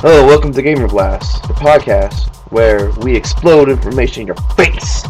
Hello, 0.00 0.24
welcome 0.24 0.52
to 0.52 0.62
Gamer 0.62 0.86
Blast, 0.86 1.42
the 1.48 1.54
podcast 1.54 2.28
where 2.52 2.92
we 3.00 3.16
explode 3.16 3.68
information 3.68 4.20
in 4.20 4.26
your 4.28 4.36
face. 4.54 5.04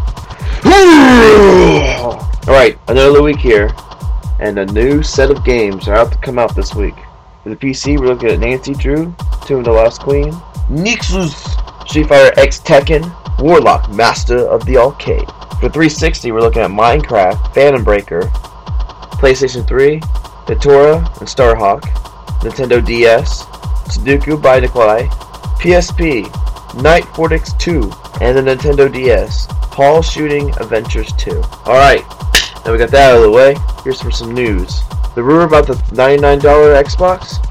Alright, 2.48 2.78
another 2.88 3.22
week 3.22 3.36
here, 3.36 3.70
and 4.40 4.58
a 4.58 4.64
new 4.64 5.02
set 5.02 5.30
of 5.30 5.44
games 5.44 5.88
are 5.88 5.94
out 5.94 6.12
to 6.12 6.18
come 6.20 6.38
out 6.38 6.56
this 6.56 6.74
week. 6.74 6.94
For 7.42 7.50
the 7.50 7.56
PC, 7.56 8.00
we're 8.00 8.06
looking 8.06 8.30
at 8.30 8.38
Nancy 8.38 8.72
Drew, 8.72 9.14
Tomb 9.44 9.58
of 9.58 9.66
the 9.66 9.72
Lost 9.72 10.00
Queen, 10.00 10.32
Nexuiz, 10.70 11.36
Street 11.86 12.06
Fighter 12.08 12.32
X 12.40 12.58
Tekken, 12.58 13.12
Warlock, 13.42 13.90
Master 13.92 14.38
of 14.48 14.64
the 14.64 14.78
Arcane. 14.78 15.26
For 15.60 15.68
360, 15.68 16.32
we're 16.32 16.40
looking 16.40 16.62
at 16.62 16.70
Minecraft, 16.70 17.52
Phantom 17.52 17.84
Breaker, 17.84 18.22
PlayStation 19.20 19.68
3, 19.68 20.00
Datura 20.46 20.96
and 20.96 21.28
Starhawk, 21.28 21.82
Nintendo 22.40 22.82
DS, 22.82 23.44
Sudoku 23.88 24.40
by 24.40 24.60
Nikoli, 24.60 25.08
PSP, 25.58 26.24
Night 26.82 27.04
Fortix 27.04 27.58
2, 27.58 27.90
and 28.20 28.36
the 28.36 28.42
Nintendo 28.42 28.92
DS, 28.92 29.46
Paul 29.70 30.02
Shooting 30.02 30.50
Adventures 30.60 31.12
2. 31.14 31.30
Alright, 31.66 32.04
now 32.64 32.72
we 32.72 32.78
got 32.78 32.90
that 32.90 33.12
out 33.12 33.16
of 33.16 33.22
the 33.22 33.30
way, 33.30 33.56
here's 33.82 34.00
for 34.00 34.10
some 34.10 34.32
news. 34.32 34.80
The 35.14 35.22
rumor 35.22 35.44
about 35.44 35.66
the 35.66 35.74
$99 35.94 36.40
Xbox? 36.40 37.44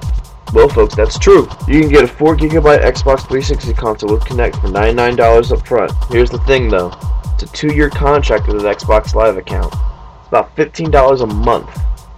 Well, 0.53 0.69
folks, 0.69 0.95
that's 0.95 1.19
true. 1.19 1.47
You 1.67 1.81
can 1.81 1.89
get 1.89 2.03
a 2.03 2.07
4GB 2.07 2.81
Xbox 2.81 3.27
360 3.27 3.73
console 3.73 4.13
with 4.13 4.23
Kinect 4.23 4.61
for 4.61 4.67
$99 4.67 5.51
up 5.51 5.67
front. 5.67 5.91
Here's 6.09 6.29
the 6.29 6.39
thing, 6.39 6.69
though. 6.69 6.93
It's 7.33 7.43
a 7.43 7.47
two-year 7.47 7.89
contract 7.89 8.47
with 8.47 8.65
an 8.65 8.73
Xbox 8.73 9.13
Live 9.13 9.37
account. 9.37 9.73
It's 9.73 10.27
about 10.29 10.55
$15 10.55 11.21
a 11.21 11.25
month. 11.25 11.69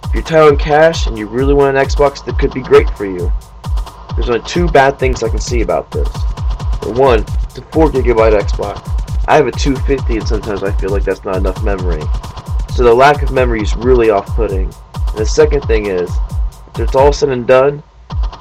If 0.04 0.14
you're 0.14 0.22
tight 0.22 0.46
on 0.46 0.56
cash 0.56 1.06
and 1.06 1.18
you 1.18 1.26
really 1.26 1.54
want 1.54 1.76
an 1.76 1.84
Xbox 1.84 2.24
that 2.24 2.38
could 2.38 2.52
be 2.52 2.62
great 2.62 2.88
for 2.96 3.04
you, 3.04 3.32
there's 4.14 4.28
only 4.28 4.42
two 4.42 4.68
bad 4.68 4.98
things 4.98 5.22
I 5.22 5.28
can 5.28 5.38
see 5.38 5.62
about 5.62 5.90
this. 5.90 6.08
One, 6.82 7.24
it's 7.44 7.58
a 7.58 7.62
4 7.62 7.90
gigabyte 7.90 8.38
Xbox. 8.40 8.86
I 9.28 9.36
have 9.36 9.46
a 9.46 9.52
250 9.52 10.18
and 10.18 10.26
sometimes 10.26 10.62
I 10.62 10.72
feel 10.72 10.90
like 10.90 11.04
that's 11.04 11.24
not 11.24 11.36
enough 11.36 11.62
memory. 11.62 12.02
So 12.74 12.84
the 12.84 12.94
lack 12.94 13.22
of 13.22 13.32
memory 13.32 13.62
is 13.62 13.76
really 13.76 14.10
off-putting. 14.10 14.64
And 14.64 15.18
the 15.18 15.26
second 15.26 15.62
thing 15.62 15.86
is, 15.86 16.10
if 16.74 16.80
it's 16.80 16.94
all 16.94 17.12
said 17.12 17.28
and 17.28 17.46
done, 17.46 17.82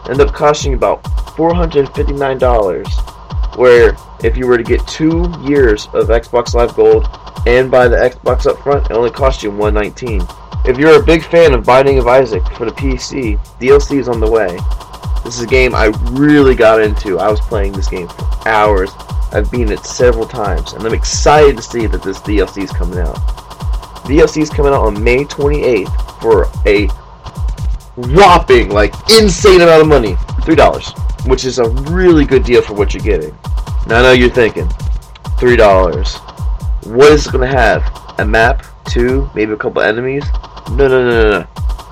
end 0.09 0.21
up 0.21 0.33
costing 0.33 0.73
about 0.73 1.03
$459. 1.03 3.57
Where 3.57 3.95
if 4.23 4.37
you 4.37 4.47
were 4.47 4.57
to 4.57 4.63
get 4.63 4.87
two 4.87 5.31
years 5.41 5.87
of 5.93 6.07
Xbox 6.07 6.53
Live 6.53 6.73
Gold 6.75 7.07
and 7.45 7.69
buy 7.69 7.87
the 7.87 7.97
Xbox 7.97 8.47
up 8.47 8.61
front, 8.63 8.89
it 8.89 8.93
only 8.93 9.11
cost 9.11 9.43
you 9.43 9.51
119. 9.51 10.21
If 10.65 10.77
you're 10.77 10.99
a 10.99 11.03
big 11.03 11.23
fan 11.23 11.53
of 11.53 11.65
Binding 11.65 11.99
of 11.99 12.07
Isaac 12.07 12.43
for 12.55 12.65
the 12.65 12.71
PC, 12.71 13.37
DLC 13.59 13.99
is 13.99 14.09
on 14.09 14.19
the 14.19 14.29
way. 14.29 14.57
This 15.29 15.37
is 15.37 15.43
a 15.43 15.47
game 15.47 15.75
I 15.75 15.91
really 16.13 16.55
got 16.55 16.81
into. 16.81 17.19
I 17.19 17.29
was 17.29 17.39
playing 17.39 17.73
this 17.73 17.87
game 17.87 18.07
for 18.07 18.47
hours. 18.47 18.89
I've 19.31 19.51
beaten 19.51 19.71
it 19.71 19.85
several 19.85 20.25
times, 20.25 20.73
and 20.73 20.83
I'm 20.83 20.95
excited 20.95 21.57
to 21.57 21.61
see 21.61 21.85
that 21.85 22.01
this 22.01 22.17
DLC 22.21 22.63
is 22.63 22.71
coming 22.71 22.97
out. 22.97 23.15
DLC 24.05 24.41
is 24.41 24.49
coming 24.49 24.73
out 24.73 24.87
on 24.87 25.03
May 25.03 25.25
28th 25.25 26.19
for 26.19 26.47
a 26.65 26.87
whopping, 27.95 28.71
like, 28.71 28.91
insane 29.11 29.61
amount 29.61 29.83
of 29.83 29.87
money. 29.87 30.15
$3, 30.41 31.27
which 31.27 31.45
is 31.45 31.59
a 31.59 31.69
really 31.91 32.25
good 32.25 32.43
deal 32.43 32.63
for 32.63 32.73
what 32.73 32.95
you're 32.95 33.03
getting. 33.03 33.37
Now 33.85 33.99
I 33.99 34.01
know 34.01 34.11
you're 34.13 34.31
thinking, 34.31 34.65
$3. 34.65 36.87
What 36.87 37.11
is 37.11 37.27
it 37.27 37.31
going 37.31 37.47
to 37.47 37.55
have? 37.55 37.83
A 38.17 38.25
map? 38.25 38.65
Two? 38.85 39.29
Maybe 39.35 39.51
a 39.51 39.57
couple 39.57 39.83
enemies? 39.83 40.25
No, 40.71 40.87
no, 40.87 41.07
no, 41.07 41.21
no, 41.21 41.29
no. 41.29 41.47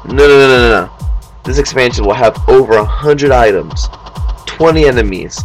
No, 0.06 0.16
no, 0.16 0.28
no, 0.28 0.48
no, 0.48 0.88
no. 0.88 1.07
This 1.48 1.60
expansion 1.60 2.04
will 2.04 2.14
have 2.14 2.38
over 2.50 2.76
100 2.76 3.32
items, 3.32 3.88
20 4.48 4.86
enemies, 4.86 5.42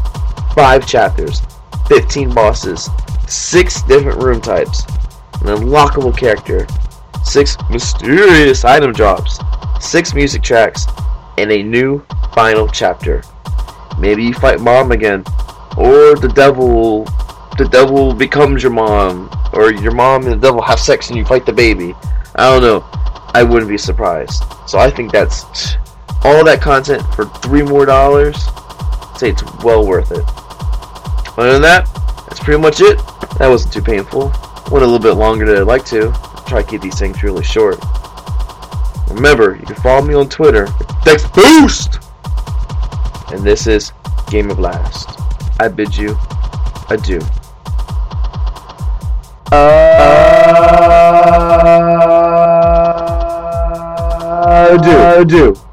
5 0.52 0.84
chapters, 0.84 1.40
15 1.86 2.34
bosses, 2.34 2.90
6 3.28 3.82
different 3.82 4.20
room 4.20 4.40
types, 4.40 4.84
an 5.42 5.46
unlockable 5.46 6.14
character, 6.14 6.66
6 7.22 7.56
mysterious 7.70 8.64
item 8.64 8.92
drops, 8.92 9.38
6 9.80 10.12
music 10.12 10.42
tracks, 10.42 10.88
and 11.38 11.52
a 11.52 11.62
new 11.62 12.04
final 12.34 12.66
chapter. 12.66 13.22
Maybe 13.96 14.24
you 14.24 14.34
fight 14.34 14.58
mom 14.58 14.90
again, 14.90 15.20
or 15.76 16.16
the 16.16 16.32
devil 16.34 17.04
the 17.58 17.68
devil 17.70 18.12
becomes 18.12 18.64
your 18.64 18.72
mom, 18.72 19.30
or 19.52 19.72
your 19.72 19.92
mom 19.92 20.24
and 20.24 20.32
the 20.32 20.36
devil 20.48 20.62
have 20.62 20.80
sex 20.80 21.10
and 21.10 21.16
you 21.16 21.24
fight 21.24 21.46
the 21.46 21.52
baby. 21.52 21.94
I 22.34 22.50
don't 22.50 22.62
know. 22.62 22.84
I 23.34 23.44
wouldn't 23.44 23.70
be 23.70 23.78
surprised. 23.78 24.42
So 24.66 24.80
I 24.80 24.90
think 24.90 25.12
that's 25.12 25.76
all 26.24 26.44
that 26.44 26.60
content 26.60 27.02
for 27.14 27.26
three 27.40 27.62
more 27.62 27.84
dollars. 27.84 28.36
I'd 28.46 29.16
say 29.18 29.30
it's 29.30 29.42
well 29.64 29.86
worth 29.86 30.12
it. 30.12 30.24
Other 31.38 31.52
than 31.54 31.62
that, 31.62 31.88
that's 32.28 32.40
pretty 32.40 32.60
much 32.60 32.80
it. 32.80 32.98
That 33.38 33.48
wasn't 33.48 33.72
too 33.72 33.82
painful. 33.82 34.32
Went 34.70 34.84
a 34.84 34.86
little 34.86 34.98
bit 34.98 35.14
longer 35.14 35.46
than 35.46 35.56
I'd 35.56 35.66
like 35.66 35.84
to. 35.86 36.12
Try 36.46 36.62
to 36.62 36.68
keep 36.68 36.82
these 36.82 36.98
things 36.98 37.22
really 37.22 37.44
short. 37.44 37.78
Remember, 39.08 39.56
you 39.56 39.66
can 39.66 39.76
follow 39.76 40.02
me 40.02 40.14
on 40.14 40.28
Twitter, 40.28 40.68
Dex 41.04 41.28
Boost! 41.30 41.98
And 43.32 43.42
this 43.42 43.66
is 43.66 43.92
Gamer 44.30 44.54
Blast. 44.54 45.18
I 45.60 45.68
bid 45.68 45.96
you 45.96 46.16
adieu. 46.90 47.20
Uh, 49.50 49.88
adieu. 54.70 55.20
Adieu. 55.20 55.71